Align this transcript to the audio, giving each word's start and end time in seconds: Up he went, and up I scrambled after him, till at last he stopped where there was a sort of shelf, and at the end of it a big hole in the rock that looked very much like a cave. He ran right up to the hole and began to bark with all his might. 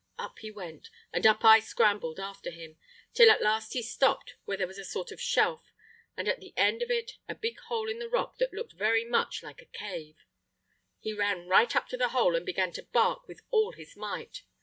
Up 0.17 0.39
he 0.39 0.49
went, 0.49 0.89
and 1.13 1.27
up 1.27 1.45
I 1.45 1.59
scrambled 1.59 2.19
after 2.19 2.49
him, 2.49 2.75
till 3.13 3.29
at 3.29 3.39
last 3.39 3.73
he 3.73 3.83
stopped 3.83 4.33
where 4.45 4.57
there 4.57 4.65
was 4.65 4.79
a 4.79 4.83
sort 4.83 5.11
of 5.11 5.21
shelf, 5.21 5.75
and 6.17 6.27
at 6.27 6.39
the 6.39 6.55
end 6.57 6.81
of 6.81 6.89
it 6.89 7.19
a 7.29 7.35
big 7.35 7.59
hole 7.67 7.87
in 7.87 7.99
the 7.99 8.09
rock 8.09 8.39
that 8.39 8.51
looked 8.51 8.73
very 8.73 9.05
much 9.05 9.43
like 9.43 9.61
a 9.61 9.67
cave. 9.77 10.17
He 11.01 11.13
ran 11.13 11.45
right 11.47 11.75
up 11.75 11.87
to 11.89 11.97
the 11.97 12.09
hole 12.17 12.35
and 12.35 12.47
began 12.47 12.71
to 12.71 12.87
bark 12.91 13.27
with 13.27 13.41
all 13.51 13.73
his 13.73 13.95
might. 13.95 14.41